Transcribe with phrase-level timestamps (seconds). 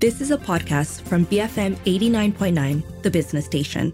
[0.00, 3.92] This is a podcast from BFM 89.9, the business station.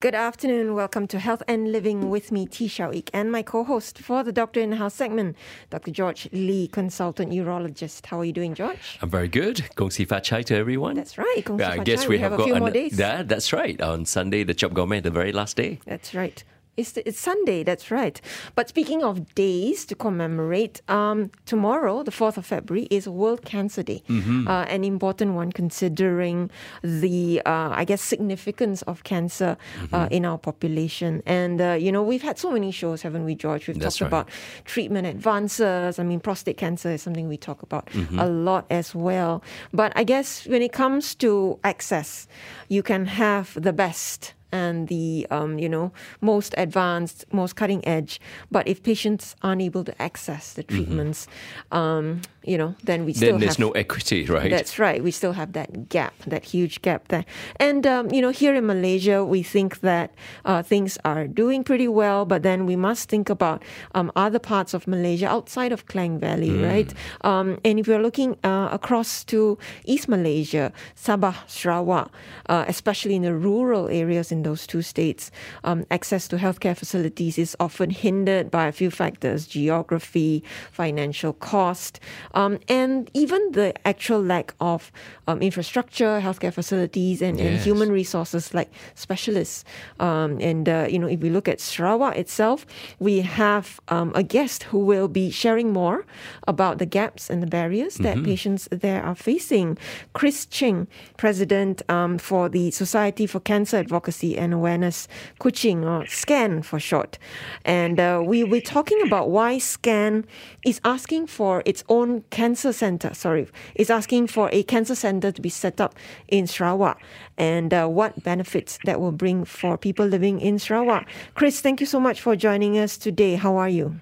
[0.00, 0.74] Good afternoon.
[0.74, 2.64] Welcome to Health and Living with me, T.
[2.94, 5.36] Ik, and my co-host for the Doctor in the House segment,
[5.68, 5.90] Dr.
[5.90, 8.06] George Lee, consultant urologist.
[8.06, 8.98] How are you doing, George?
[9.02, 9.62] I'm very good.
[9.74, 10.94] Gong Si Fa Chai to everyone.
[10.96, 11.42] That's right.
[11.44, 12.96] Gong Si I guess we, We have, have a got few an- days.
[12.96, 13.78] That, that's right.
[13.82, 15.78] On Sunday, the Chap Goh Mei, the very last day.
[15.84, 16.42] That's right.
[16.76, 18.20] It's, it's Sunday, that's right.
[18.54, 23.82] But speaking of days to commemorate, um, tomorrow, the 4th of February, is World Cancer
[23.82, 24.02] Day.
[24.08, 24.48] Mm-hmm.
[24.48, 26.50] Uh, an important one considering
[26.82, 29.94] the, uh, I guess, significance of cancer Mm-hmm.
[29.94, 31.22] uh, in our population.
[31.26, 33.66] And, uh, you know, we've had so many shows, haven't we, George?
[33.68, 34.20] We've That's talked right.
[34.22, 34.30] about
[34.64, 35.98] treatment advances.
[35.98, 38.18] I mean, prostate cancer is something we talk about Mm-hmm.
[38.18, 39.42] a lot as well.
[39.72, 42.26] But I guess when it comes to access,
[42.68, 48.20] you can have the best and the um, you know most advanced, most cutting edge.
[48.50, 51.26] But if patients aren't able to access the treatments,
[51.72, 53.32] um, you know, then we still.
[53.32, 54.50] Then there's have no equity, right?
[54.50, 55.02] that's right.
[55.02, 57.24] We still have that gap, that huge gap there.
[57.56, 60.14] And, um, you know, here in Malaysia, we think that
[60.44, 63.62] uh, things are doing pretty well, but then we must think about
[63.94, 66.92] um, other parts of Malaysia outside of Klang Valley, right?
[67.22, 72.10] Um, and if you're looking uh, across to East Malaysia, Sabah, Sarawak,
[72.48, 75.30] uh, especially in the rural areas in those two states,
[75.64, 82.00] um, access to healthcare facilities is often hindered by a few factors geography, financial cost,
[82.34, 84.92] um, and even the actual lack of
[85.26, 89.64] um, infrastructure, healthcare facilities, and, and human resources like specialists.
[90.00, 92.66] Um, and, uh, you know, if we look at Sarawak itself,
[92.98, 96.04] we have um, a guest who will be sharing more
[96.46, 99.78] about the gaps and the barriers that patients there are facing.
[100.12, 106.62] Chris Ching, president um, for the Society for Cancer Advocacy and Awareness, Kuching, or SCAN
[106.62, 107.18] for short.
[107.64, 110.26] And uh, we're talking about why SCAN
[110.64, 115.41] is asking for its own cancer center, sorry, is asking for a cancer center to
[115.41, 115.95] be set up
[116.27, 117.01] in Sarawak
[117.37, 121.07] and uh, what benefits that will bring for people living in Sarawak.
[121.35, 123.35] Chris, thank you so much for joining us today.
[123.35, 123.99] How are you?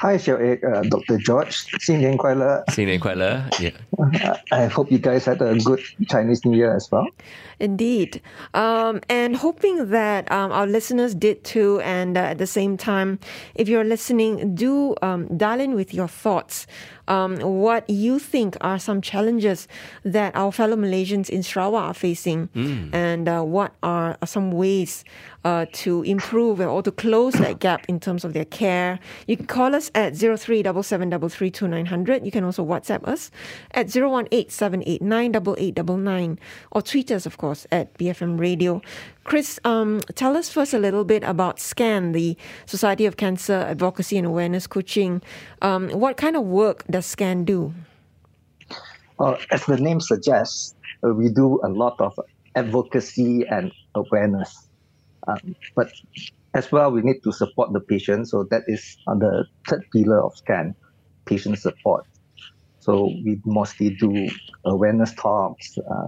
[0.00, 1.16] Hi, Xiao Ek, uh, Dr.
[1.16, 1.64] George.
[1.80, 2.62] 新年快乐.
[2.68, 3.48] Xin nian kuai le.
[3.58, 3.72] Yeah.
[3.96, 7.06] Uh, I hope you guys had a good Chinese New Year as well.
[7.61, 8.21] Indeed.
[8.55, 11.79] Um, and hoping that um, our listeners did too.
[11.81, 13.19] And uh, at the same time,
[13.53, 16.65] if you're listening, do um, dial in with your thoughts.
[17.07, 19.67] Um, what you think are some challenges
[20.03, 22.47] that our fellow Malaysians in Sarawak are facing,
[22.93, 25.03] and uh, what are some ways
[25.43, 28.99] uh, to improve or to close that gap in terms of their care.
[29.27, 32.23] You can call us at 0377332900.
[32.25, 33.31] You can also WhatsApp us
[33.71, 36.37] at 018-789-8899
[36.71, 38.81] or tweet us, of course, at BFM Radio.
[39.23, 44.17] Chris, um, tell us first a little bit about SCAN, the Society of Cancer Advocacy
[44.17, 45.21] and Awareness Kuching.
[45.61, 47.73] Um, what kind of work does SCAN do?
[49.19, 52.19] Uh, as the name suggests, uh, we do a lot of
[52.55, 54.67] advocacy and awareness.
[55.27, 55.91] Um, but
[56.53, 58.29] as well, we need to support the patient.
[58.29, 60.75] So that is on the third pillar of SCAN,
[61.25, 62.05] patient support.
[62.81, 64.27] So we mostly do
[64.65, 66.07] awareness talks, uh,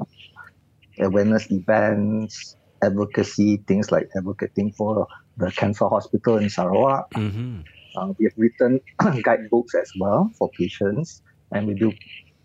[0.99, 7.11] awareness events, advocacy, things like advocating for the cancer hospital in Sarawak.
[7.13, 7.61] hmm
[7.95, 8.79] Uh, we have written
[9.23, 11.21] guidebooks as well for patients,
[11.51, 11.91] and we do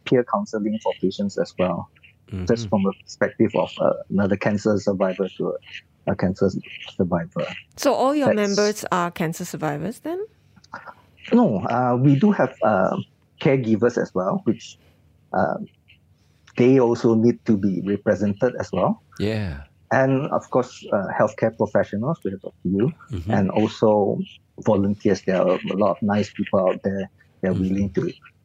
[0.04, 1.88] peer counseling for patients as well,
[2.44, 6.50] just from a perspective of uh, another cancer survivor to a, a cancer
[6.96, 7.46] survivor.
[7.76, 10.20] So all your That's- members are cancer survivors then?
[11.32, 12.96] No, uh, we do have uh,
[13.40, 14.76] caregivers as well, which
[15.32, 15.56] uh,
[16.58, 19.02] they also need to be represented as well.
[19.18, 19.62] Yeah.
[19.90, 23.38] And of course, uh, healthcare professionals, we have a few, Mhm.
[23.38, 24.18] and also
[24.66, 25.22] volunteers.
[25.26, 27.08] There are a lot of nice people out there.
[27.40, 28.02] They're willing to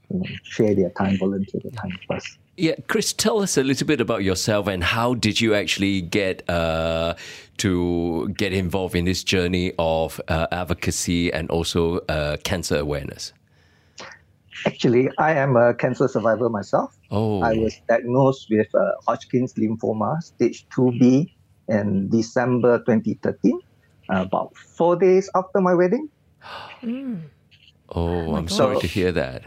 [0.09, 2.37] you know, share their time, volunteer their time with us.
[2.55, 6.47] Yeah, Chris, tell us a little bit about yourself and how did you actually get
[6.47, 7.15] uh,
[7.57, 13.33] to get involved in this journey of uh, advocacy and also uh, cancer awareness?
[14.65, 16.95] Actually, I am a cancer survivor myself.
[17.11, 21.29] Oh, I was diagnosed with uh, Hodgkin's lymphoma, stage 2B,
[21.67, 23.59] in December 2013,
[24.09, 26.09] uh, about four days after my wedding.
[27.89, 29.43] oh, I'm my sorry to hear that.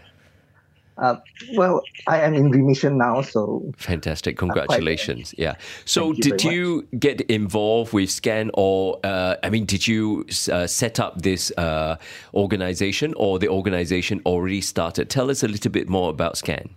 [0.99, 1.17] Uh,
[1.55, 4.39] well, I am in remission now, so Fantastic.
[4.39, 5.35] Congratulations.
[5.37, 5.57] Yeah.
[5.85, 10.67] So, you did you get involved with SCAN, or, uh, I mean, did you uh,
[10.67, 11.97] set up this uh,
[12.33, 15.11] organization, or the organization already started?
[15.11, 16.71] Tell us a little bit more about SCAN.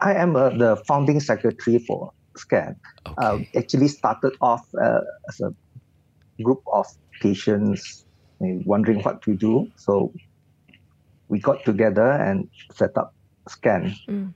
[0.00, 2.76] I am uh, the founding secretary for SCAN.
[3.06, 3.48] Uh, Okay.
[3.56, 5.52] actually started off uh, as a
[6.42, 6.86] group of
[7.20, 8.04] patients
[8.40, 9.70] wondering what to do.
[9.76, 10.12] So
[11.32, 13.14] we got together and set up
[13.48, 13.96] scan.
[14.06, 14.34] Mm.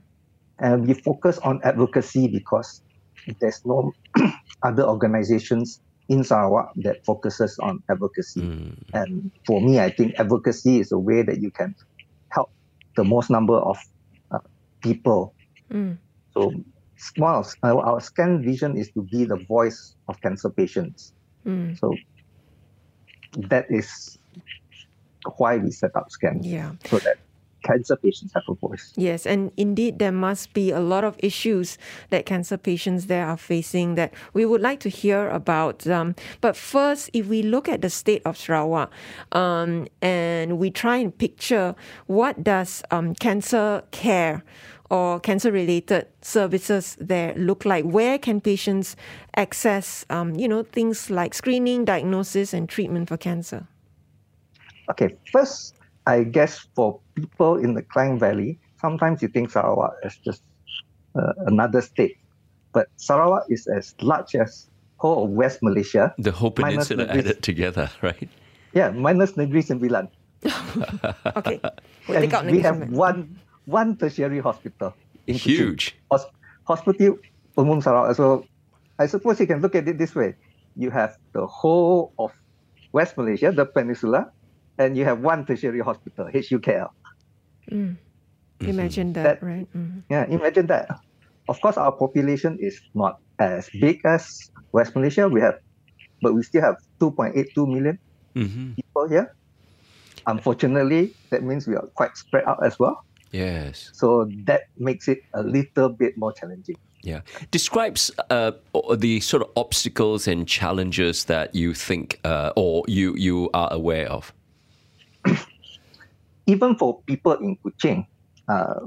[0.58, 2.80] And we focus on advocacy because
[3.38, 3.92] there's no
[4.62, 8.40] other organizations in Sarawak that focuses on advocacy.
[8.40, 8.82] Mm.
[8.94, 11.74] And for me, I think advocacy is a way that you can
[12.30, 12.50] help
[12.96, 13.76] the most number of
[14.30, 14.38] uh,
[14.80, 15.34] people.
[15.70, 15.98] Mm.
[16.32, 16.50] So
[17.16, 21.12] one of, our, our scan vision is to be the voice of cancer patients.
[21.76, 21.94] So
[23.36, 24.18] that is
[25.38, 26.40] why we set up scan.
[26.42, 26.72] Yeah.
[26.86, 27.18] So that
[27.66, 28.92] cancer patients have a voice.
[28.96, 31.78] Yes, and indeed, there must be a lot of issues
[32.10, 35.86] that cancer patients there are facing that we would like to hear about.
[35.86, 38.92] Um, but first, if we look at the state of Sarawak
[39.32, 41.74] um, and we try and picture
[42.06, 44.44] what does um, cancer care
[44.88, 47.84] or cancer-related services there look like?
[47.84, 48.94] Where can patients
[49.36, 53.66] access, um, you know, things like screening, diagnosis, and treatment for cancer?
[54.90, 55.74] Okay, first,
[56.06, 60.42] I guess for people in the Klang Valley, sometimes you think Sarawak is just
[61.18, 62.18] uh, another state.
[62.72, 64.68] But Sarawak is as large as
[64.98, 66.14] whole of West Malaysia.
[66.18, 68.28] The whole peninsula Negeri- added together, right?
[68.74, 70.08] Yeah, minus Negeri Sembilan.
[71.36, 71.60] Okay,
[72.06, 72.90] we'll And take out we have Sembilan.
[72.92, 73.18] one
[73.66, 74.94] one tertiary hospital.
[75.26, 75.56] In Kuching.
[75.74, 75.84] Huge.
[76.12, 76.30] Hos-
[76.68, 77.18] Hospital
[77.58, 78.14] Umum Sarawak.
[78.14, 78.44] So
[78.98, 80.36] I suppose you can look at it this way.
[80.76, 82.30] You have the whole of
[82.92, 84.30] West Malaysia, the peninsula,
[84.78, 86.88] and you have one tertiary hospital, HUKL.
[88.60, 89.68] Imagine that, That- right?
[89.74, 90.02] Mhm.
[90.08, 90.88] Yeah, imagine that.
[91.48, 94.26] Of course, our population is not as big as
[94.72, 95.28] West Malaysia.
[95.28, 95.54] We have,
[96.22, 97.98] but we still have 2.82 million
[98.34, 99.32] hmm people here.
[100.26, 102.98] Unfortunately, that means we are quite spread out as well.
[103.30, 103.90] Yes.
[103.94, 106.76] So that makes it a little bit more challenging.
[107.02, 107.20] Yeah.
[107.52, 108.52] Describes uh,
[108.98, 114.08] the sort of obstacles and challenges that you think uh, or you, you are aware
[114.10, 114.32] of.
[116.46, 118.04] Even for people in Kuching,
[118.48, 118.80] uh,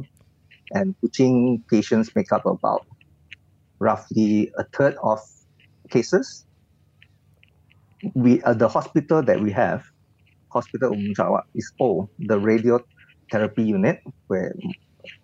[0.72, 2.82] and Kuching patients make up about
[3.80, 5.20] roughly a third of
[5.92, 6.46] cases.
[8.16, 9.84] We uh, the hospital that we have,
[10.54, 14.54] Hospital Sarawak, is all The radiotherapy unit where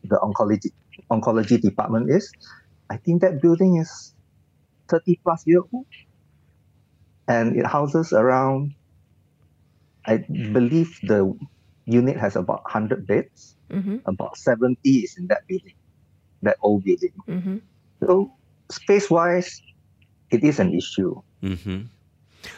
[0.04, 0.72] the oncology
[1.12, 2.30] oncology department is.
[2.90, 4.14] I think that building is
[4.90, 5.86] 30 plus year old,
[7.28, 8.76] and it houses around.
[10.08, 10.18] I
[10.54, 11.34] believe the
[11.86, 13.56] unit has about 100 beds.
[13.70, 14.02] Mhm.
[14.06, 15.74] About 70 is in that building,
[16.42, 17.14] that old building.
[17.28, 17.62] Mhm.
[18.00, 18.32] So,
[18.70, 19.62] space wise,
[20.32, 21.22] it is an issue.
[21.42, 21.82] hmm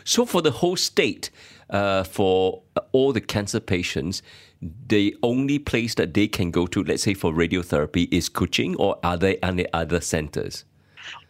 [0.03, 1.29] So, for the whole state,
[1.69, 4.21] uh, for all the cancer patients,
[4.61, 8.97] the only place that they can go to, let's say for radiotherapy, is Kuching, or
[9.03, 10.65] are there any other centers?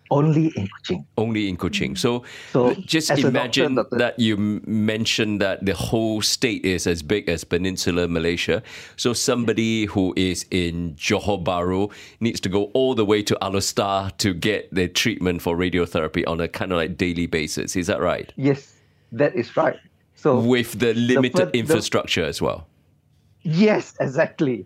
[0.10, 1.06] Only in Kuching.
[1.18, 1.98] Only in Kuching.
[1.98, 7.28] So, So, just imagine doctor, that you mentioned that the whole state is as big
[7.28, 8.64] as Peninsular Malaysia.
[8.96, 13.62] So, somebody who is in Johor Bahru needs to go all the way to Alor
[13.64, 17.76] Star to get the treatment for radiotherapy on a kind of like daily basis.
[17.76, 18.32] Is that right?
[18.38, 18.74] Yes,
[19.12, 19.76] that is right.
[20.16, 22.68] So, With the limited the- infrastructure as well.
[23.44, 24.66] yes, exactly.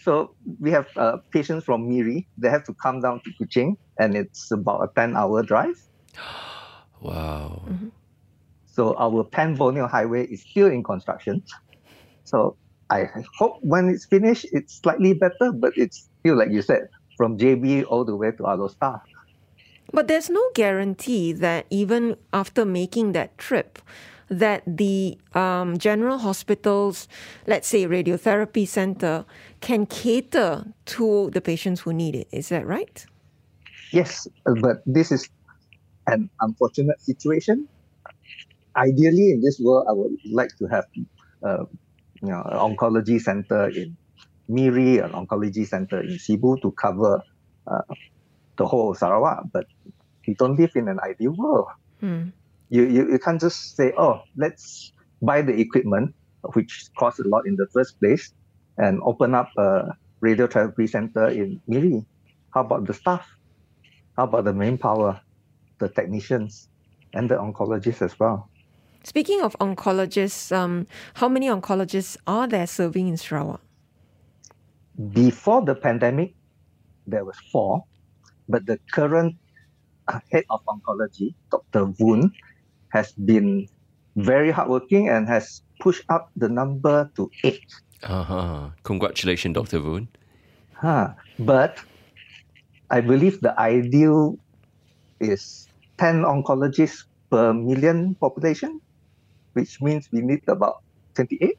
[0.00, 2.26] So, we have uh, patients from Miri.
[2.38, 5.80] They have to come down to Kuching, and it's about a 10 hour drive.
[7.00, 7.62] Wow.
[8.66, 11.44] So our Pan Borneo Highway is still in construction.
[12.24, 12.56] So
[12.90, 13.08] I
[13.38, 17.84] hope when it's finished, it's slightly better, but it's still, like you said, from JB
[17.88, 19.02] all the way to Alor Star.
[19.92, 23.78] But there's no guarantee that even after making that trip,
[24.28, 27.08] that the um, general hospitals,
[27.46, 29.24] let's say radiotherapy center,
[29.60, 32.28] can cater to the patients who need it.
[32.30, 33.06] Is that right?
[33.92, 35.28] Yes, but this is
[36.06, 37.68] an unfortunate situation.
[38.76, 40.84] Ideally, in this world, I would like to have,
[41.42, 41.64] uh,
[42.22, 43.96] you know, an oncology center in
[44.48, 47.22] Miri, an oncology center in Sibu to cover
[47.66, 47.82] uh,
[48.56, 49.44] the whole Sarawak.
[49.52, 49.66] But
[50.26, 51.68] we don't live in an ideal world.
[52.00, 52.28] Hmm.
[52.68, 54.92] You, you you can't just say, oh, let's
[55.22, 56.14] buy the equipment,
[56.52, 58.32] which costs a lot in the first place,
[58.76, 62.04] and open up a radiotherapy center in Miri.
[62.52, 63.26] How about the staff?
[64.18, 65.20] How about the manpower,
[65.78, 66.68] the technicians,
[67.14, 68.50] and the oncologists as well?
[69.04, 73.60] Speaking of oncologists, um, how many oncologists are there serving in Sarawak?
[75.12, 76.34] Before the pandemic,
[77.06, 77.84] there was four,
[78.48, 79.36] but the current
[80.08, 81.84] uh, head of oncology, Dr.
[82.00, 82.32] Woon,
[82.88, 83.68] has been
[84.16, 87.70] very hardworking and has pushed up the number to eight.
[88.02, 88.70] Uh-huh.
[88.82, 89.80] Congratulations, Dr.
[89.80, 90.08] Woon.
[90.74, 91.14] Huh.
[91.38, 91.78] But
[92.90, 94.38] I believe the ideal
[95.20, 95.68] is
[95.98, 98.80] 10 oncologists per million population,
[99.52, 100.82] which means we need about
[101.14, 101.58] 28.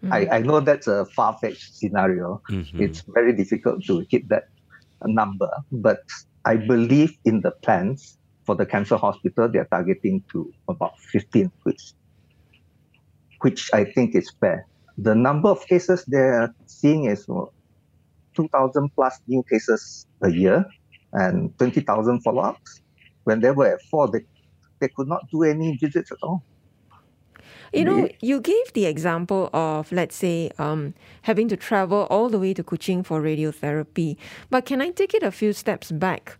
[0.00, 0.12] Hmm.
[0.12, 2.40] I, I know that's a far fetched scenario.
[2.50, 2.82] Mm-hmm.
[2.82, 4.48] It's very difficult to hit that
[5.04, 6.04] number, but
[6.44, 11.92] I believe in the plans for the cancer hospital, they're targeting to about 15, which,
[13.42, 14.66] which I think is fair.
[14.96, 17.26] The number of cases they're seeing is
[18.34, 20.64] 2,000 plus new cases a year
[21.12, 22.82] and 20,000 follow ups.
[23.24, 24.24] When they were at four, they,
[24.80, 26.42] they could not do any visits at all.
[27.72, 32.38] You know, you gave the example of, let's say, um, having to travel all the
[32.38, 34.16] way to Kuching for radiotherapy.
[34.50, 36.36] But can I take it a few steps back?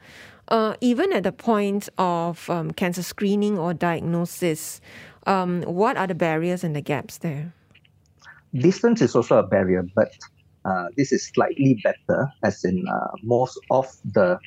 [0.49, 4.81] Uh, even at the point of um, cancer screening or diagnosis,
[5.27, 7.53] um, what are the barriers and the gaps there?
[8.53, 10.13] Distance is also a barrier, but
[10.65, 14.39] uh, this is slightly better, as in uh, most of the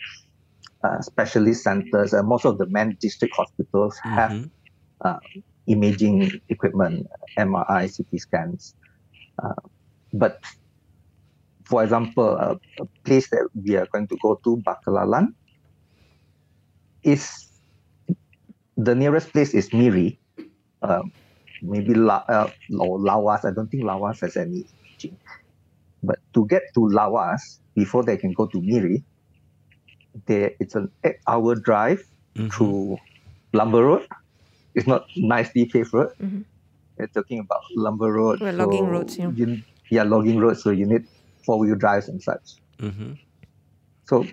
[0.83, 4.49] uh, specialist centers and most of the main district hospitals have
[5.01, 5.17] uh,
[5.67, 8.75] imaging equipment, MRI, CT scans.
[9.41, 9.53] Uh,
[10.13, 10.43] but
[11.63, 15.33] for example, a, a, place that we are going to go to, Ba'kelalan,
[17.03, 17.47] is
[18.77, 20.19] the nearest place is Miri.
[20.81, 21.01] Uh,
[21.61, 23.45] maybe La, uh, or Lawas.
[23.45, 25.17] I don't think Lawas has any imaging.
[26.03, 27.39] But to get to Lawas
[27.75, 29.03] before they can go to Miri,
[30.27, 32.01] they, it's an eight-hour drive
[32.35, 32.49] Mm-hmm.
[32.49, 32.97] through
[33.53, 34.07] Lumber Road.
[34.73, 36.07] It's not nicely paved road.
[36.19, 36.45] Mhm.
[36.97, 38.41] We're talking about Lumber Road.
[38.41, 39.29] Well, logging roads, yeah.
[39.35, 39.57] You,
[39.91, 40.63] yeah, logging roads.
[40.63, 41.03] So you need
[41.45, 42.41] four-wheel drives and such.
[42.79, 43.13] hmm
[44.07, 44.25] So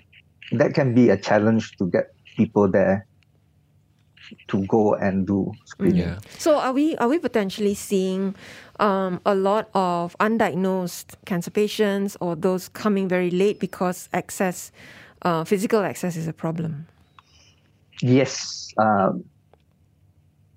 [0.53, 2.07] that can be a challenge to get
[2.39, 3.07] people there
[4.49, 6.02] to go and do screening.
[6.02, 6.18] Yeah.
[6.38, 8.34] So are we are we potentially seeing
[8.78, 14.72] um, a lot of undiagnosed cancer patients or those coming very late because access,
[15.22, 16.87] uh, physical access is a problem?
[18.02, 19.25] Yes, um,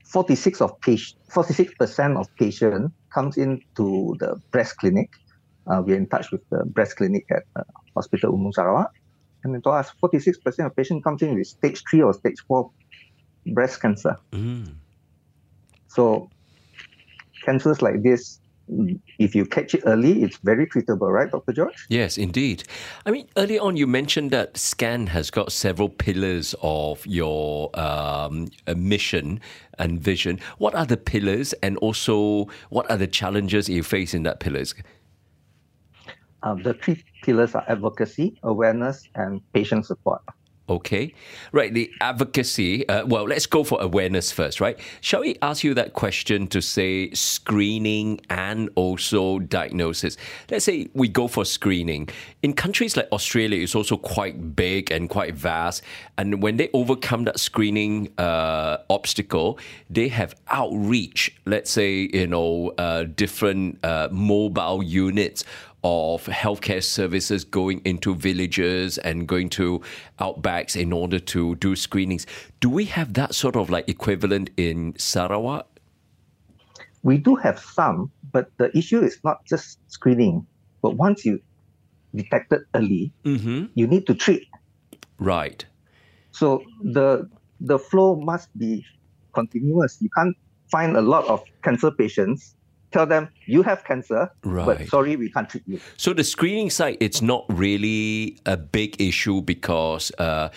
[0.05, 5.09] 46 of patient, 46% of patient comes into the breast clinic.
[5.67, 7.63] Uh, we're in touch with the breast clinic at uh,
[7.95, 8.91] Hospital Umum Sarawak.
[9.43, 12.69] And they told us 46% of patient comes in with stage 3 or stage 4
[13.47, 14.17] breast cancer.
[14.31, 14.73] Mm.
[15.87, 16.29] So
[17.43, 18.39] cancers like this,
[19.19, 21.51] if you catch it early, it's very treatable, right, Dr.
[21.51, 21.85] George?
[21.89, 22.63] Yes, indeed.
[23.05, 28.47] I mean, earlier on, you mentioned that SCAN has got several pillars of your um,
[28.65, 29.41] uh, mission
[29.77, 30.39] and vision.
[30.57, 34.73] What are the pillars, and also what are the challenges you face in that pillars?
[36.43, 40.21] Um, the three pillars are advocacy, awareness, and patient support.
[40.69, 41.13] Okay,
[41.51, 41.73] right.
[41.73, 42.87] The advocacy.
[42.87, 44.79] Uh, well, let's go for awareness first, right?
[45.01, 50.15] Shall we ask you that question to say screening and also diagnosis?
[50.49, 52.07] Let's say we go for screening.
[52.43, 55.83] In countries like Australia, it's also quite big and quite vast.
[56.17, 61.35] And when they overcome that screening uh, obstacle, they have outreach.
[61.43, 65.43] Let's say you know uh, different uh, mobile units
[65.83, 69.81] of healthcare services going into villages and going to
[70.19, 72.25] outbacks in order to do screenings.
[72.61, 75.67] Do we have that sort of like equivalent in Sarawak?
[77.03, 80.47] We do have some, but the issue is not just screening.
[80.81, 81.41] But once you
[82.15, 83.65] detect it early, Mm-hmm.
[83.75, 84.47] you need to treat.
[85.19, 85.65] Right.
[86.31, 88.85] So the the flow must be
[89.33, 89.97] continuous.
[90.01, 90.35] You can't
[90.71, 92.55] find a lot of cancer patients.
[92.93, 94.65] Tell them you have cancer, Right.
[94.65, 95.79] but sorry, we can't treat you.
[95.97, 100.49] So the screening side, it's not really a big issue because uh,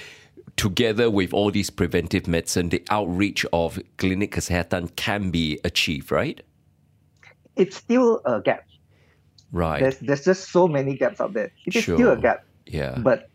[0.56, 6.40] together with all these preventive medicine, the outreach of clinic kesehatan can be achieved, right?
[7.56, 8.64] It's still a gap.
[9.52, 9.80] Right.
[9.80, 11.50] There's there's just so many gaps out there.
[11.64, 12.44] It is still a gap.
[12.66, 12.98] yeah.
[12.98, 13.30] but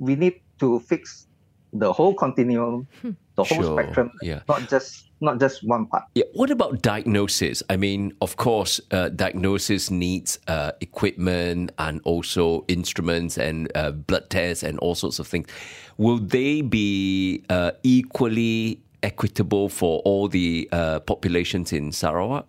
[0.00, 1.28] we need to fix
[1.72, 2.88] the whole continuum,
[3.36, 4.40] the whole Sure, spectrum, yeah.
[4.48, 6.04] not just not just one part.
[6.14, 6.24] Yeah.
[6.34, 7.62] What about diagnosis?
[7.70, 14.30] I mean, of course, uh, diagnosis needs uh, equipment and also instruments and uh, blood
[14.30, 15.48] tests and all sorts of things.
[15.96, 22.46] Will they be uh, equally equitable for all the uh, populations in Sarawak?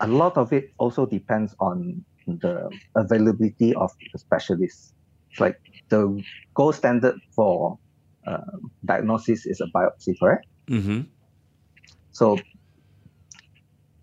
[0.00, 4.94] A lot of it also depends on the availability of the specialists.
[5.38, 5.60] Like
[5.90, 6.22] the
[6.54, 7.78] gold standard for
[8.26, 8.38] uh,
[8.84, 10.46] diagnosis is a biopsy, correct?
[10.68, 11.02] Mm-hmm.
[12.12, 12.38] So,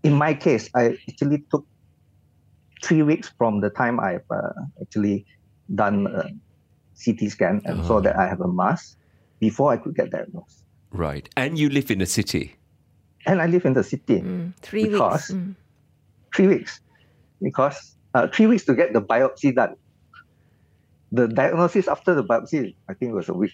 [0.03, 1.65] in my case, I actually took
[2.83, 4.49] three weeks from the time I've uh,
[4.81, 5.25] actually
[5.75, 6.29] done a
[7.03, 8.95] CT scan and saw that I have a mass
[9.39, 10.63] before I could get diagnosed.
[10.91, 11.29] Right.
[11.37, 12.55] And you live in a city.
[13.25, 14.21] And I live in the city.
[14.21, 15.31] Mm, three Because- weeks.
[15.31, 15.55] Mm.
[16.35, 16.81] Three weeks,
[17.41, 19.75] because uh, three weeks to get the biopsy done.
[21.11, 23.53] The diagnosis after the biopsy, I think, was a week.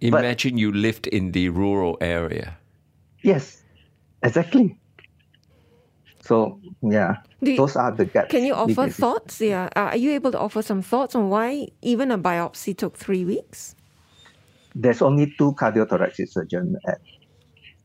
[0.00, 2.56] Imagine you lived in the rural area.
[3.22, 3.62] Yes,
[4.22, 4.78] exactly.
[6.22, 8.30] So yeah, Do you- those are the gaps.
[8.30, 9.40] Can you offer can thoughts?
[9.40, 9.68] Yeah.
[9.74, 13.24] Uh, are you able to offer some thoughts on why even a biopsy took three
[13.24, 13.74] weeks?
[14.74, 17.00] There's only two cardiothoracic surgeons at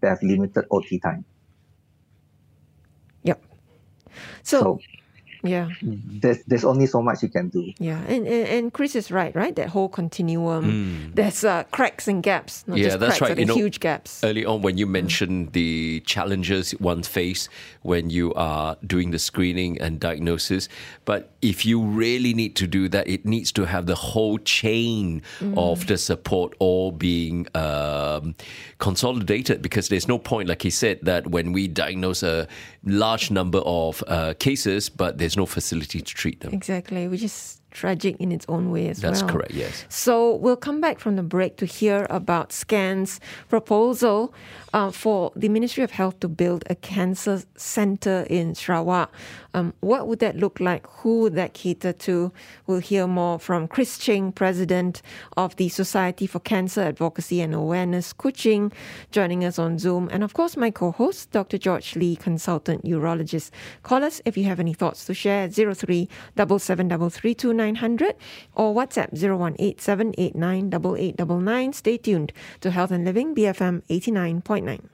[0.01, 1.24] they have limited OT time.
[3.24, 3.41] Yep.
[4.43, 4.79] So, So
[5.43, 7.73] yeah, there's there's only so much you can do.
[7.77, 9.55] yeah, and, and and Chris is right, right?
[9.55, 12.77] That whole continuum, there's uh, cracks and gaps, not.
[12.77, 13.35] Yeah, just that's cracks, right.
[13.35, 14.23] but You know, huge gaps.
[14.23, 17.50] Early on, when you mentioned the challenges one face
[17.81, 20.69] when you are doing the screening and diagnosis,
[21.03, 25.21] but if you really need to do that, it needs to have the whole chain
[25.57, 28.33] of the support all being um,
[28.79, 32.47] consolidated because there's no point, like he said, that when we diagnose a
[32.85, 36.53] large number of uh, cases, but there's no facility to treat them.
[36.53, 39.31] Exactly, which is tragic in its own way as That's well.
[39.31, 39.85] correct, yes.
[39.89, 44.33] So we'll come back from the break to hear about SCAN's proposal
[44.74, 49.12] uh, for the Ministry of Health to build a cancer center in Sarawak.
[49.53, 50.88] Um, what would that look like?
[50.88, 52.32] Who would that cater to?
[52.65, 55.03] We'll hear more from Chris Ching, President
[55.38, 58.74] of the Society for Cancer Advocacy and Awareness, Kuching,
[59.12, 60.10] joining us on Zoom.
[60.12, 61.60] And of course, my co-host, Dr.
[61.60, 63.51] George Lee, Consultant Urologist.
[63.84, 68.15] Call us if you have any thoughts to share at 03 900
[68.56, 71.74] or WhatsApp 018 789 8899.
[71.74, 74.92] Stay tuned to Health and Living, BFM 89.9 night.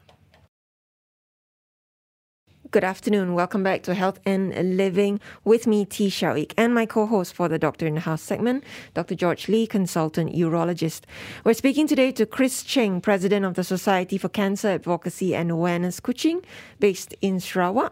[2.71, 3.33] Good afternoon.
[3.33, 6.07] Welcome back to Health and Living with me, T.
[6.07, 9.15] Shawick, and my co-host for the Doctor in the House segment, Dr.
[9.15, 11.01] George Lee, consultant urologist.
[11.43, 15.99] We're speaking today to Chris Cheng, president of the Society for Cancer Advocacy and Awareness
[15.99, 16.43] Kuching,
[16.79, 17.91] based in Sarawak,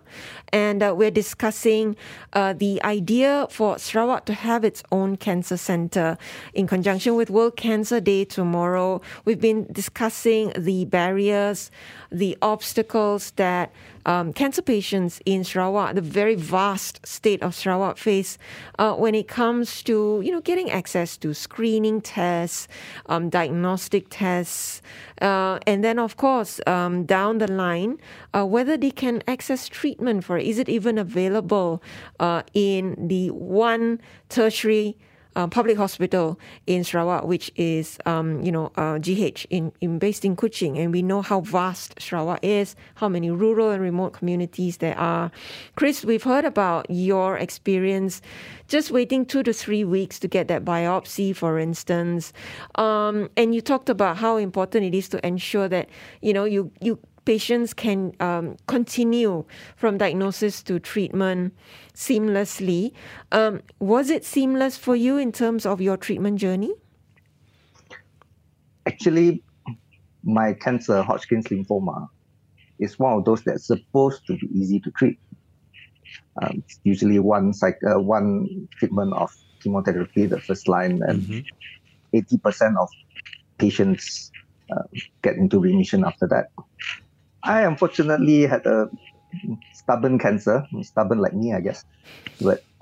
[0.53, 1.95] and uh, we're discussing
[2.33, 6.19] uh, the idea for Sarawak to have its own cancer center
[6.53, 9.01] in conjunction with World Cancer Day tomorrow.
[9.25, 11.71] We've been discussing the barriers,
[12.11, 13.71] the obstacles that
[14.07, 18.37] um, cancer patients in Sarawak, the very vast state of Sarawak, face
[18.79, 22.67] uh, when it comes to you know getting access to screening tests,
[23.07, 24.81] um, diagnostic tests,
[25.21, 27.97] uh, and then of course um, down the line
[28.33, 30.47] uh, whether they can access treatment for it.
[30.47, 31.83] Is it even available
[32.19, 34.97] uh, in the one tertiary?
[35.37, 40.25] Uh, public hospital in Sarawak, which is um, you know uh, GH in, in based
[40.25, 44.77] in Kuching, and we know how vast Sarawak is, how many rural and remote communities
[44.77, 45.31] there are.
[45.75, 48.19] Chris, we've heard about your experience,
[48.67, 52.33] just waiting two to three weeks to get that biopsy, for instance,
[52.75, 55.87] um, and you talked about how important it is to ensure that
[56.21, 59.43] you know you you patients can um, continue
[59.75, 61.53] from diagnosis to treatment
[61.93, 62.93] seamlessly.
[63.33, 66.73] Um, was it seamless for you in terms of your treatment journey?
[68.85, 69.43] Actually,
[70.23, 72.07] my cancer, Hodgkin's lymphoma,
[72.79, 75.19] is one of those that's supposed to be easy to treat.
[76.41, 81.43] Um, it's usually one cyc- uh, one treatment of chemotherapy, the first line, and
[82.13, 82.87] 80% of
[83.57, 84.31] patients
[84.71, 84.83] uh,
[85.21, 86.51] get into remission after that.
[87.43, 88.89] I unfortunately had a
[89.73, 91.85] stubborn cancer, stubborn like me, I guess.
[92.41, 92.63] But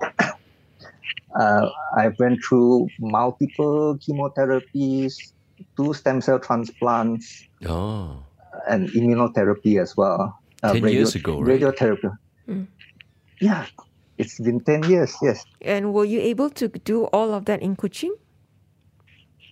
[1.38, 5.32] uh, I went through multiple chemotherapies,
[5.76, 8.22] two stem cell transplants, Oh.
[8.68, 10.38] and immunotherapy as well.
[10.62, 11.60] 10 years ago, right?
[11.60, 12.16] Radiotherapy.
[12.48, 12.66] Mm.
[13.40, 13.66] Yeah,
[14.18, 15.44] it's been 10 years, yes.
[15.60, 18.12] And were you able to do all of that in Kuching?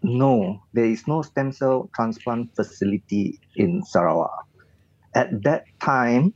[0.03, 4.47] No, there is no stem cell transplant facility in Sarawak.
[5.15, 6.35] At that time,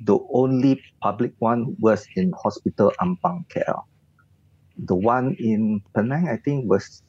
[0.00, 3.82] the only public one was in Hospital Ampang KL.
[4.78, 7.02] The one in Penang, I think, was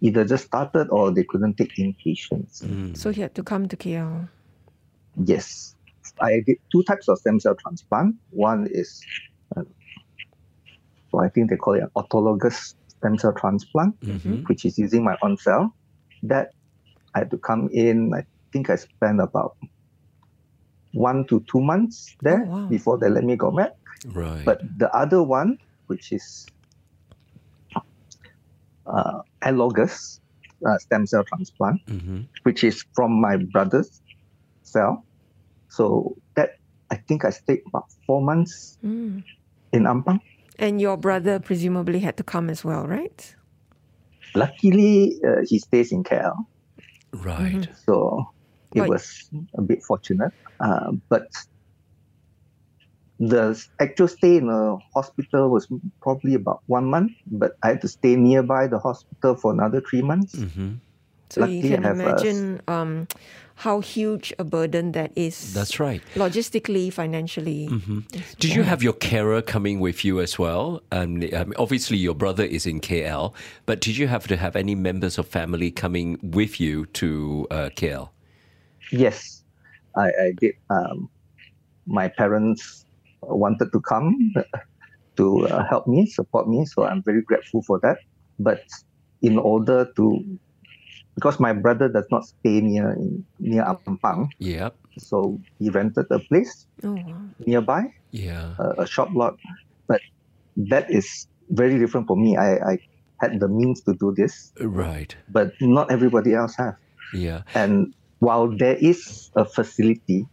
[0.00, 2.62] either just started or they couldn't take in patients.
[2.62, 2.96] Mm.
[2.96, 4.28] So he had to come to KL.
[5.24, 5.74] Yes.
[6.20, 8.14] I did two types of stem cell transplant.
[8.30, 9.02] One is,
[9.56, 9.62] uh,
[11.10, 14.48] so I think they call it an autologous stem cell transplant, Mhm.
[14.48, 15.74] which is using my own cell.
[16.22, 16.52] That
[17.14, 18.12] I had to come in.
[18.14, 19.56] I think I spent about
[20.98, 22.66] one to two months there Oh, wow.
[22.68, 23.72] before they let me go back.
[24.10, 24.44] Right.
[24.44, 26.46] But the other one, which is
[28.86, 30.20] uh, analogous
[30.66, 32.26] uh, stem cell transplant, Mhm.
[32.42, 34.02] which is from my brother's
[34.62, 35.06] cell.
[35.70, 36.50] So that
[36.90, 39.22] I think I stayed about four months Mm.
[39.72, 40.18] in Ampang.
[40.58, 43.20] And your brother presumably had to come as well, right?
[44.34, 46.48] Luckily, uh, he stays in KL,
[47.14, 47.68] Right.
[47.86, 48.24] so
[48.74, 48.90] it Right.
[48.90, 50.32] was a bit fortunate.
[50.60, 51.28] Uh, but
[53.18, 55.66] the actual stay in a hospital was
[56.00, 60.02] probably about one month, but I had to stay nearby the hospital for another three
[60.02, 60.34] months.
[60.34, 60.74] hmm
[61.30, 63.08] So you can I have, imagine um,
[63.56, 65.52] how huge a burden that is.
[65.52, 66.00] That's right.
[66.14, 67.68] Logistically, financially.
[68.38, 70.80] Did you have your carer coming with you as well?
[70.90, 73.34] Um, um, obviously, your brother is in KL,
[73.66, 77.68] but did you have to have any members of family coming with you to uh,
[77.76, 78.08] KL?
[78.92, 79.44] Yes,
[79.96, 80.54] I, I did.
[80.70, 81.08] Um,
[81.86, 82.84] my parents
[83.22, 84.14] wanted to come
[85.16, 87.96] to uh, help me, support me, so I'm very grateful for that.
[88.38, 88.60] But
[89.22, 90.24] in order to,
[91.16, 92.96] because my brother does not stay near
[93.40, 94.76] near Ampang, Yep.
[94.98, 97.02] so he rented a place Oh,
[97.40, 98.54] nearby, Yeah.
[98.58, 99.34] a, a shop lot.
[99.88, 100.00] But
[100.70, 102.36] that is very different for me.
[102.36, 102.78] I, I
[103.20, 105.16] had the means to do this, Right.
[105.28, 106.74] but not everybody else have.
[107.12, 107.42] Yeah.
[107.54, 110.26] And while there is a facility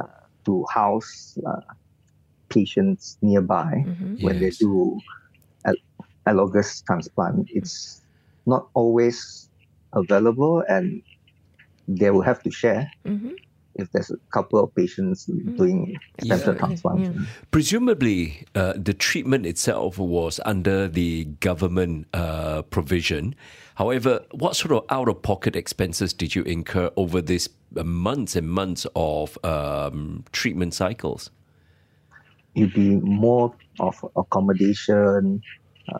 [0.00, 0.06] uh,
[0.46, 1.60] to house uh,
[2.50, 3.88] patients nearby
[4.20, 4.98] when they do
[5.66, 8.02] al- allogous transplant, it's
[8.46, 9.50] not always
[9.94, 11.02] available and
[11.88, 12.90] they will have to share.
[13.06, 13.32] Mhm.
[13.76, 16.58] If there's a couple of patients doing stem cell Yeah.
[16.58, 17.00] transplant.
[17.00, 17.22] Yeah.
[17.50, 23.34] Presumably, uh, the treatment itself was under the government uh, provision.
[23.76, 28.36] However, what sort of out of pocket expenses did you incur over these uh, months
[28.36, 31.30] and months of um, treatment cycles?
[32.54, 35.42] It'd be more of accommodation,
[35.92, 35.98] uh,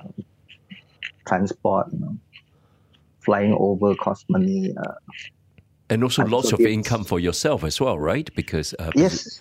[1.27, 2.17] transport, you know,
[3.19, 4.73] flying over cost money.
[4.77, 4.95] Uh,
[5.95, 8.29] And also Uh, lots so of it's- income for yourself as well, right?
[8.35, 9.41] Because uh, Yes,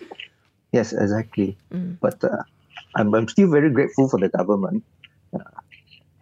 [0.72, 1.58] yes, exactly.
[2.00, 2.42] But uh,
[2.96, 4.84] I'm, I'm still very grateful for the government.
[5.34, 5.42] Uh,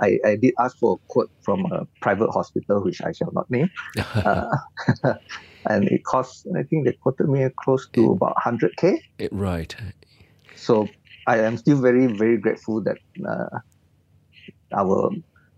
[0.00, 3.46] I, I did ask for a quote from a private hospital, which I shall not
[3.50, 3.68] name.
[4.24, 4.48] Uh,
[5.68, 8.98] and it cost, I think they quoted me close to about 100K.
[9.18, 9.76] it- right.
[10.56, 10.88] So
[11.26, 13.58] I am still very, very grateful that uh,
[14.80, 15.10] our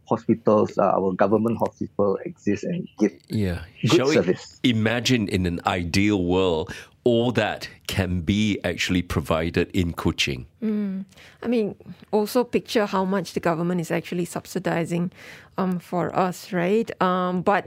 [0.09, 3.61] hospitals, uh, our government hospital exists and give Yeah.
[3.83, 4.61] good Shall service.
[4.63, 6.73] imagine in an ideal world,
[7.05, 10.47] all that can be actually provided in Kuching?
[10.63, 11.75] I mean,
[12.11, 15.13] also picture how much the government is actually subsidizing
[15.59, 16.91] um, for us, right?
[17.03, 17.67] Um, but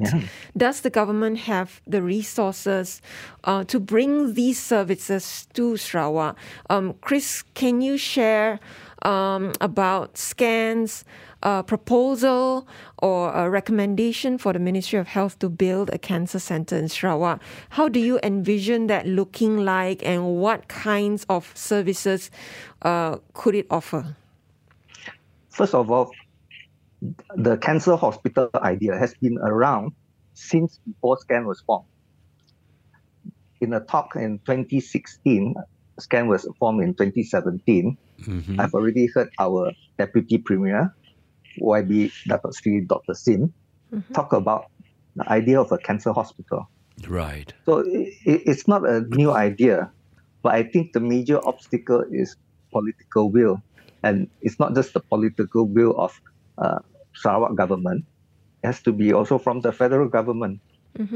[0.57, 3.01] does the government have the resources
[3.43, 6.35] uh, to bring these services to Sarawak?
[6.71, 8.59] Um, Chris, can you share
[9.03, 11.03] um, about scans?
[11.43, 16.75] A proposal or a recommendation for the Ministry of Health to build a cancer center
[16.75, 17.41] in Sarawak.
[17.69, 22.31] How do you envision that looking like, and what kinds of services
[22.81, 24.15] uh, could it offer?
[25.49, 26.11] First of all,
[27.35, 29.91] the cancer hospital idea has been around
[30.33, 31.85] since before SCAN was formed.
[33.61, 35.55] In a talk in 2016,
[35.99, 37.97] SCAN was formed in 2017.
[38.21, 38.59] Mhm.
[38.59, 40.93] I've already heard our Deputy Premier,
[41.61, 43.13] YB Dato Sri Dr.
[43.13, 43.53] Sim,
[44.13, 44.65] talk about
[45.15, 46.69] the idea of a cancer hospital.
[47.07, 47.53] Right.
[47.65, 49.91] So i i- it's not a new idea,
[50.43, 52.35] but I think the major obstacle is
[52.71, 53.61] political will,
[54.03, 56.11] and it's not just the political will of
[56.57, 56.79] uh,
[57.15, 58.05] Sarawak government.
[58.63, 60.59] It has to be also from the federal government.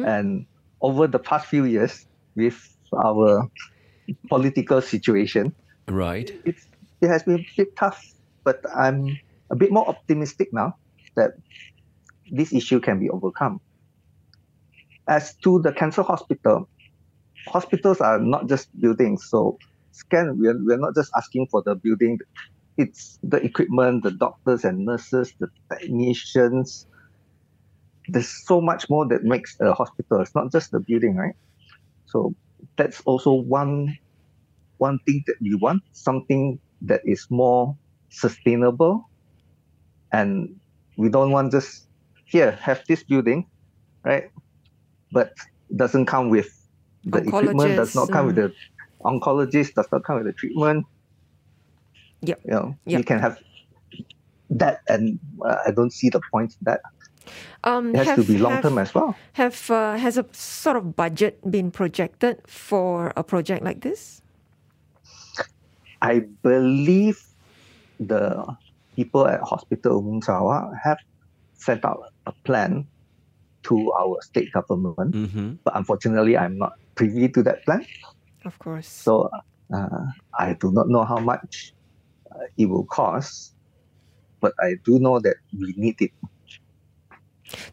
[0.05, 0.45] And
[0.81, 2.57] over the past few years, with
[2.93, 3.49] our
[4.29, 5.53] political situation,
[5.89, 6.29] Right.
[6.45, 6.67] it's,
[7.01, 8.01] it has been a bit tough.
[8.43, 9.17] But I'm
[9.51, 10.73] a bit more optimistic now
[11.15, 11.31] that
[12.31, 13.59] this issue can be overcome.
[15.07, 16.69] As to the cancer hospital,
[17.47, 19.25] hospitals are not just buildings.
[19.29, 19.57] So,
[19.91, 22.19] scan we're, we're not just asking for the building.
[22.77, 26.87] It's the equipment, the doctors and nurses, the technicians.
[28.07, 30.21] There's so much more that makes a hospital.
[30.21, 31.35] It's not just the building, right?
[32.05, 32.33] So
[32.77, 33.97] that's also one
[34.77, 37.75] one thing that we want, something that is more
[38.09, 39.09] sustainable.
[40.11, 40.59] And
[40.97, 41.87] we don't want just
[42.25, 43.47] here, have this building,
[44.03, 44.29] right?
[45.11, 45.33] But
[45.75, 46.49] doesn't come with
[47.03, 48.53] the equipment, does not come with the
[49.03, 50.85] oncologist, does not come with the treatment.
[52.21, 52.99] yeah You know, Yep.
[52.99, 53.39] you can have
[54.49, 56.81] that, and uh, I don't see the point in that.
[57.63, 59.15] Um, It has to be long term as well.
[59.33, 64.21] Have uh, has a sort of budget been projected for a project like this?
[66.01, 67.21] I believe
[67.99, 68.45] the
[68.95, 70.97] people at Hospital Umum Sarawak have
[71.53, 72.87] sent out a plan
[73.63, 77.85] to our state government, hmm but unfortunately, I'm not privy to that plan.
[78.45, 78.87] Of course.
[78.87, 79.29] So
[79.73, 80.05] uh,
[80.37, 81.73] I do not know how much
[82.33, 83.53] uh, it will cost,
[84.39, 86.11] but I do know that we need it.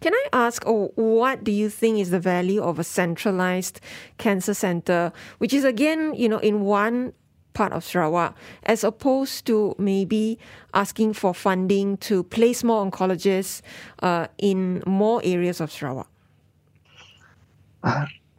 [0.00, 3.80] Can I ask, oh, what do you think is the value of a centralized
[4.18, 7.14] cancer center, which is again, you know, in one
[7.54, 10.38] part of Sarawak, as opposed to maybe
[10.74, 13.62] asking for funding to place more oncologists
[14.02, 16.08] uh, in more areas of Sarawak?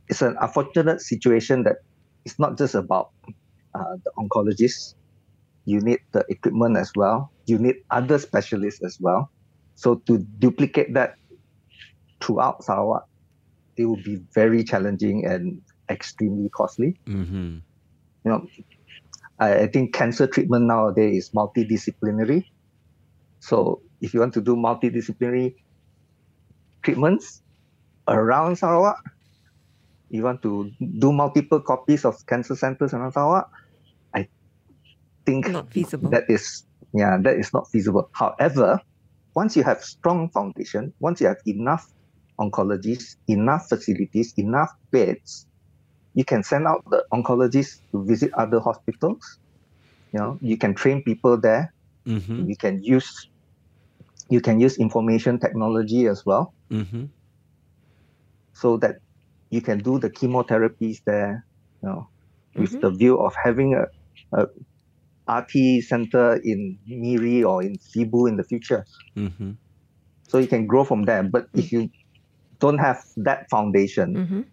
[0.10, 1.78] it's an unfortunate situation that
[2.26, 3.12] it's not just about
[3.76, 4.96] uh, the oncologists.
[5.66, 7.32] You need the equipment as well.
[7.46, 9.30] You need other specialists as well.
[9.76, 11.16] So to duplicate that
[12.22, 13.06] throughout Sarawak,
[13.78, 17.00] it will be very challenging and extremely costly.
[17.08, 17.58] Mm-hmm.
[18.26, 18.48] You know,
[19.40, 22.46] I, I think cancer treatment nowadays is multidisciplinary.
[23.40, 25.56] So if you want to do multidisciplinary
[26.84, 27.42] treatments
[28.08, 28.98] around Sarawak,
[30.10, 33.50] you want to do multiple copies of cancer centers around Sarawak,
[34.14, 34.28] I
[35.26, 36.10] think Not feasible.
[36.10, 38.10] that is yeah, that is not feasible.
[38.14, 38.80] However,
[39.36, 41.86] once you have strong foundation, once you have enough
[42.40, 45.46] oncologists, enough facilities, enough beds,
[46.14, 49.20] you can send out the oncologists to visit other hospitals.
[50.14, 51.74] You know, you can train people there.
[52.08, 52.50] Mm-hmm.
[52.50, 53.10] You can use
[54.30, 57.06] you can use information technology as well, Mm-hmm.
[58.54, 58.96] so that
[59.50, 61.46] you can do the chemotherapies there.
[61.82, 62.08] You know,
[62.56, 62.82] with Mhm.
[62.82, 63.86] the view of having a,
[64.40, 64.46] a
[65.28, 68.84] RT center in Miri or in Sibu in the future.
[69.18, 69.52] Mm-hmm.
[70.30, 71.24] so you can grow from there.
[71.24, 71.90] But if you
[72.60, 74.46] don't have that foundation Mhm.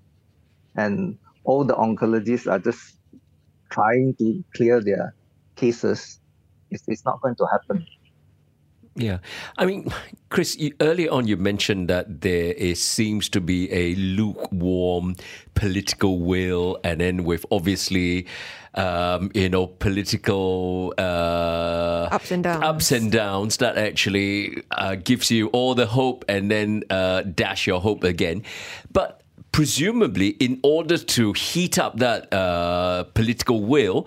[0.76, 2.98] and all the oncologists are just
[3.70, 5.14] trying to clear their
[5.56, 6.20] cases,
[6.70, 7.86] it's, it's not going to happen.
[8.98, 9.18] Yeah,
[9.58, 9.92] I mean,
[10.30, 15.16] Chris, you, earlier on you mentioned that there is, seems to be a lukewarm
[15.54, 18.26] political will, and then with obviously,
[18.74, 22.64] um, you know, political uh, Ups and downs.
[22.64, 27.66] ups and downs that actually uh, gives you all the hope, and then uh, dash
[27.66, 28.44] your hope again.
[28.90, 29.20] But
[29.56, 34.06] presumably, in order to heat up that uh, political will,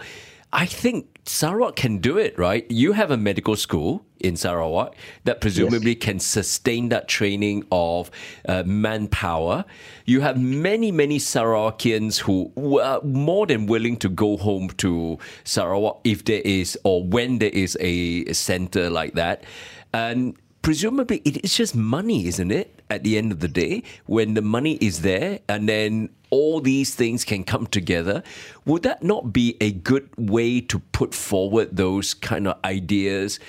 [0.54, 2.70] I think Sarawak can do it, right?
[2.70, 8.12] You have a medical school in Sarawak that presumably can sustain that training of
[8.48, 9.66] uh, manpower.
[10.06, 16.02] You have many, many Sarawakians who are more than willing to go home to Sarawak
[16.04, 19.46] if there is or when there is a center like that.
[19.94, 22.79] And presumably it is just money, isn't it?
[22.90, 26.96] At the end of the day, when the money is there and then all these
[26.96, 28.24] things can come together,
[28.66, 33.40] would that not be a good way to put forward those kind of ideas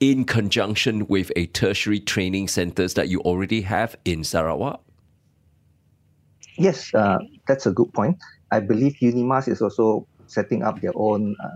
[0.00, 4.80] in conjunction with a tertiary training centers that you already have in Sarawak?
[6.56, 8.18] Yes, uh, that's a good point.
[8.50, 11.48] I believe Unimas is also setting up their own uh,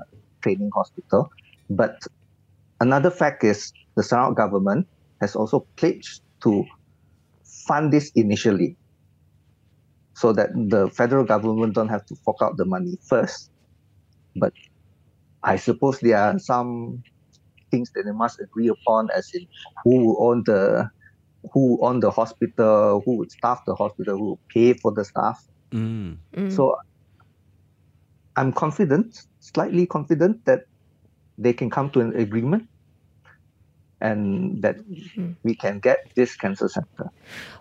[0.43, 1.31] training hospital.
[1.71, 2.07] But
[2.81, 4.87] another fact is the Sarawak government
[5.21, 6.65] has also pledged to
[7.67, 8.77] fund this initially
[10.15, 13.51] so that the federal government don't have to fork out the money first.
[14.37, 14.53] But
[15.43, 17.03] I suppose there are some
[17.71, 19.47] things that they must agree upon as in
[19.85, 20.89] who will own the
[21.53, 25.43] who own the hospital, who would staff the hospital, who would pay for the staff.
[25.73, 26.19] Mm.
[26.37, 26.53] Mm.
[26.53, 26.77] So
[28.37, 30.61] I'm confident, slightly confident that
[31.37, 32.69] they can come to an agreement
[34.03, 34.77] and that
[35.17, 35.37] Mm.
[35.47, 37.09] we can get this cancer center.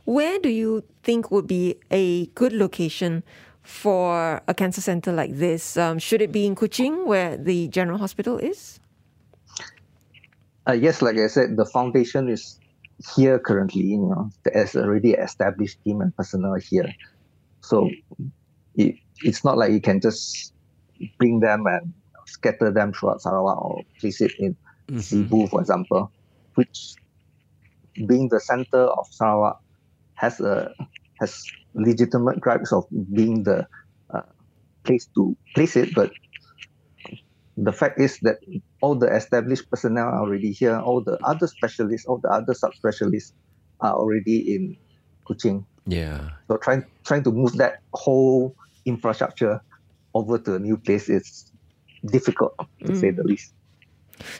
[0.06, 3.22] Where do you think would be a good location
[3.62, 5.78] for a cancer center like this?
[5.78, 8.80] Um, should it be in Kuching, where the general hospital is?
[10.68, 12.60] Uh, yes, like I said, the foundation is
[13.16, 13.82] here currently.
[13.94, 16.90] You know, there's already established team and personnel here,
[17.62, 17.90] so
[18.76, 20.54] it, it's not like you can just
[21.18, 21.94] bring them and
[22.26, 24.56] scatter them throughout Sarawak or place it in
[24.92, 26.12] Sibu, for example,
[26.56, 26.94] which
[28.08, 29.58] being the center of Sarawak
[30.16, 30.74] has a
[31.20, 31.36] has
[31.74, 33.66] legitimate gripes of being the
[34.14, 34.22] uh,
[34.84, 36.12] place to place it, but
[37.58, 38.38] the fact is that
[38.82, 43.34] all the established personnel are already here, all the other specialists, all the other subspecialists
[43.82, 44.78] are already in
[45.28, 45.66] Kuching.
[45.86, 46.30] Yeah.
[46.50, 49.62] So trying trying to move that whole infrastructure
[50.14, 51.52] over to a new place is
[52.06, 52.54] difficult
[52.86, 53.54] to say the least.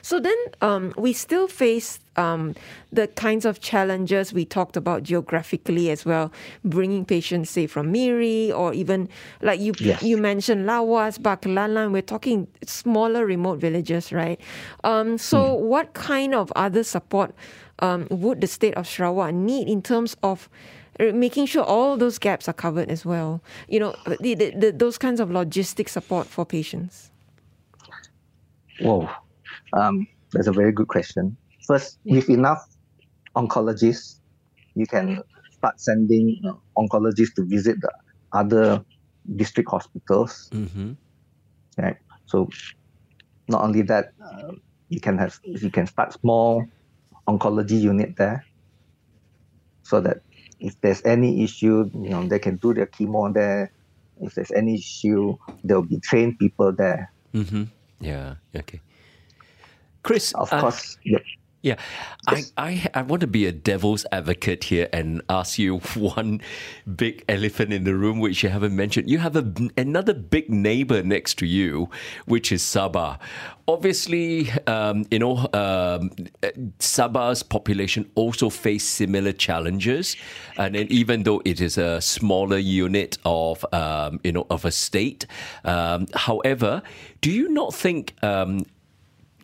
[0.02, 2.54] So then um, we still face um,
[2.92, 6.30] the kinds of challenges we talked about geographically as well,
[6.64, 9.08] bringing patients, say, from Miri or even
[9.40, 10.02] like you Yes.
[10.02, 11.92] you mentioned Lawas, Ba'kelalan.
[11.92, 14.38] We're talking smaller remote villages, right?
[14.84, 17.34] Um, so what kind of other support
[17.80, 20.48] um, would the state of Sarawak need in terms of
[21.00, 23.40] uh, making sure all those gaps are covered as well?
[23.68, 27.10] You know, the, the, the, those kinds of logistic support for patients.
[28.80, 29.08] Whoa,
[29.72, 31.36] um, that's a very good question.
[31.66, 32.64] First, with enough
[33.36, 34.20] oncologists,
[34.74, 37.90] you can start sending uh, oncologists to visit the
[38.32, 38.84] other
[39.36, 40.48] district hospitals.
[40.52, 40.92] Mm-hmm.
[41.78, 41.96] Right.
[42.26, 42.48] So,
[43.48, 44.52] not only that, uh,
[44.88, 46.64] you can have you can start small
[47.28, 48.44] oncology unit there,
[49.82, 50.18] so that
[50.60, 53.72] if there's any issue, you know, they can do their chemo there.
[54.20, 57.12] If there's any issue, there'll be trained people there.
[57.34, 57.64] Mm-hmm.
[58.00, 58.34] Yeah.
[58.54, 58.80] Okay.
[60.02, 61.22] Chris, Of uh, course, yep.
[61.62, 61.76] Yeah,
[62.26, 66.40] I, I I want to be a devil's advocate here and ask you one
[66.96, 69.08] big elephant in the room which you haven't mentioned.
[69.08, 71.88] You have a, another big neighbor next to you,
[72.26, 73.20] which is Sabah.
[73.68, 76.10] Obviously, um, you know, um,
[76.80, 80.16] Sabah's population also face similar challenges,
[80.56, 84.72] and then even though it is a smaller unit of um, you know of a
[84.72, 85.28] state,
[85.64, 86.82] um, however,
[87.20, 88.14] do you not think?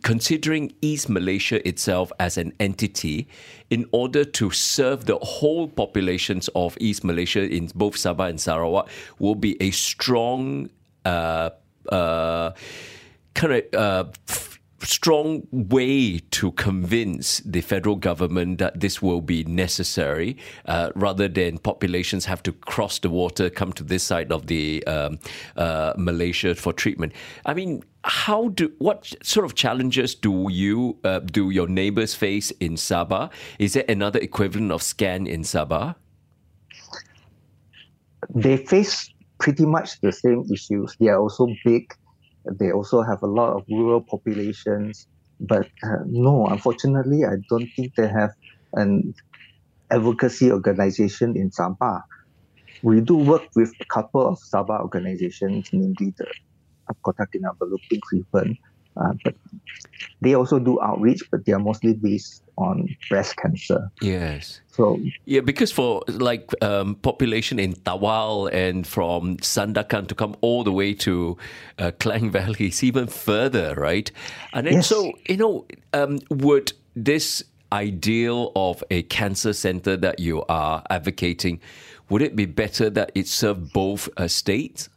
[0.01, 3.27] Considering East Malaysia itself as an entity
[3.69, 8.89] in order to serve the whole populations of East Malaysia in both Sabah and Sarawak
[9.19, 10.69] will be a strong
[11.05, 11.49] uh,
[11.91, 12.51] uh,
[13.33, 14.03] kind of uh,
[14.81, 21.57] strong way to convince the federal government that this will be necessary uh, rather than
[21.57, 25.19] populations have to cross the water come to this side of the um,
[25.57, 27.13] uh, Malaysia for treatment
[27.45, 32.49] I mean how do what sort of challenges do you uh, do your neighbors face
[32.61, 33.29] in Sabah?
[33.59, 35.95] Is there another equivalent of scan in Sabah?
[38.29, 40.95] they face pretty much the same issues.
[40.99, 41.93] They are also big.
[42.59, 45.07] They also have a lot of rural populations.
[45.39, 48.31] But uh, no, unfortunately, I don't think they have
[48.73, 49.13] an
[49.91, 52.01] advocacy organization in Sabah.
[52.81, 56.27] We do work with a couple of Sabah organizations, namely the
[57.05, 58.57] Kota Kinabalu Pink Ribbon,
[58.97, 59.35] uh, but
[60.21, 63.89] they also do outreach, but they are mostly based on breast cancer.
[64.01, 64.61] Yes.
[64.67, 70.63] So Yeah, because for like um, population in Tawau and from Sandakan to come all
[70.63, 71.37] the way to
[71.77, 74.11] uh, Klang Valley is even further, right?
[74.53, 74.87] And then Yes.
[74.87, 81.61] so you know, um, would this ideal of a cancer center that you are advocating,
[82.09, 84.89] would it be better that it served both uh, states?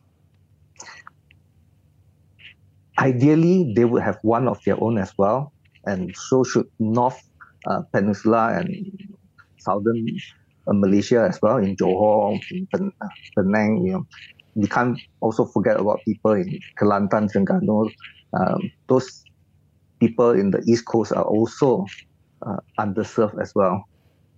[2.99, 5.53] Ideally they would have one of their own as well
[5.85, 7.19] and so should north
[7.69, 8.71] uh, peninsula and
[9.59, 10.23] southern
[10.69, 12.67] uh, malaysia as well in johor in
[13.03, 14.05] uh, penang you know
[14.55, 17.91] we can't also forget about people in kelantan terengganu
[18.39, 19.27] um, those
[20.01, 21.91] people in the east coast are also
[22.47, 23.85] uh, underserved as well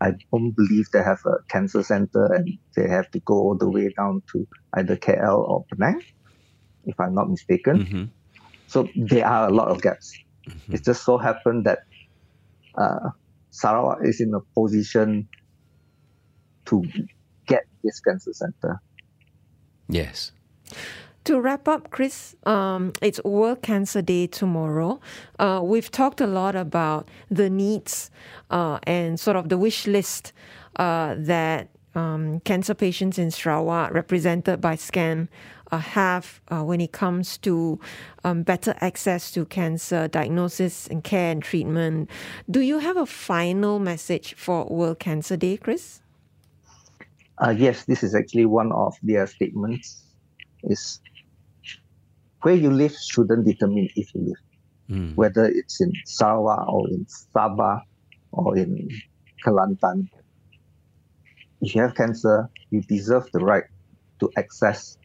[0.02, 3.70] I don't believe they have a cancer center and they have to go all the
[3.70, 6.02] way down to either KL or Penang,
[6.84, 7.86] if I'm not mistaken.
[7.86, 8.12] Mhm.
[8.74, 10.18] So there are a lot of gaps.
[10.68, 11.84] It just so happened that
[12.74, 13.10] uh,
[13.50, 15.28] Sarawak is in a position
[16.64, 16.82] to
[17.46, 18.82] get this cancer center.
[19.88, 20.32] Yes.
[21.26, 25.00] To wrap up, Chris, um, it's World Cancer Day tomorrow.
[25.38, 28.10] Uh, we've talked a lot about the needs
[28.50, 30.32] uh, and sort of the wish list
[30.80, 35.28] uh, that um, cancer patients in Sarawak, represented by SCAN,
[35.78, 37.78] have uh, when it comes to
[38.24, 42.10] um, better access to cancer diagnosis and care and treatment.
[42.50, 46.00] Do you have a final message for World Cancer Day, Chris?
[47.38, 50.02] Uh, yes, this is actually one of their statements.
[50.62, 51.00] Is
[52.42, 54.44] where you live shouldn't determine if you live.
[54.90, 55.16] Mm.
[55.16, 57.80] whether it's in Sarawak or in Sabah
[58.32, 58.90] or in
[59.42, 60.10] Kelantan.
[61.62, 63.64] If you have cancer, you deserve the right
[64.20, 64.98] to access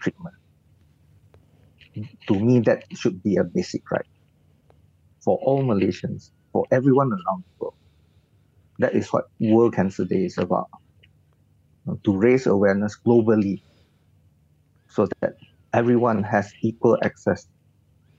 [0.00, 0.34] treatment.
[2.28, 4.06] To me, that should be a basic right
[5.20, 7.74] for all Malaysians, for everyone around the world.
[8.78, 10.68] That is what World Cancer Day is about.
[12.02, 13.60] To raise awareness globally
[14.88, 15.34] so that
[15.72, 17.46] everyone has equal access,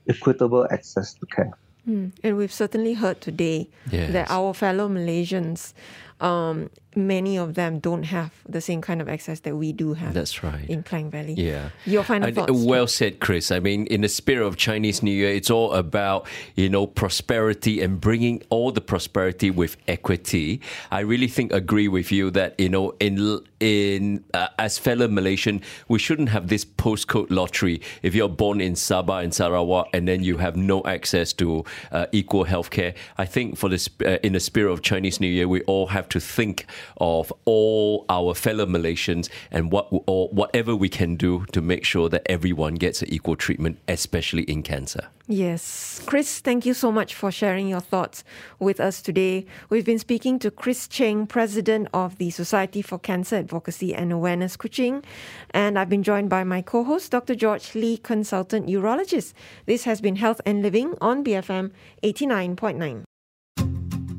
[0.08, 1.52] equitable access to care.
[1.88, 2.12] Mm.
[2.22, 5.72] And we've certainly heard today that our fellow Malaysians,
[6.20, 10.14] um, many of them don't have the same kind of access that we do have
[10.14, 10.68] That's right.
[10.68, 11.34] in Klang Valley.
[11.34, 11.68] Yeah.
[11.84, 12.50] Your final thoughts?
[12.50, 13.50] uh, Well said, Chris.
[13.50, 17.82] I mean, in the spirit of Chinese New Year, it's all about, you know, prosperity
[17.82, 20.62] and bringing all the prosperity with equity.
[20.90, 25.60] I really think, agree with you that, you know, in, in uh, as fellow Malaysian,
[25.88, 27.82] we shouldn't have this postcode lottery.
[28.02, 32.06] If you're born in Sabah and Sarawak and then you have no access to uh,
[32.12, 35.60] equal healthcare, I think for the, uh, in the spirit of Chinese New Year, we
[35.62, 36.66] all have to think
[36.98, 42.08] of all our fellow Malaysians and what or whatever we can do to make sure
[42.08, 45.08] that everyone gets an equal treatment, especially in cancer.
[45.28, 46.00] Yes.
[46.06, 48.22] Chris, thank you so much for sharing your thoughts
[48.60, 49.44] with us today.
[49.68, 54.56] We've been speaking to Chris Cheng, President of the Society for Cancer Advocacy and Awareness,
[54.56, 55.02] Kuching.
[55.50, 57.34] And I've been joined by my co host, Dr.
[57.34, 59.32] George Lee, Consultant Urologist.
[59.66, 61.72] This has been Health and Living on BFM
[62.04, 63.05] 89.9.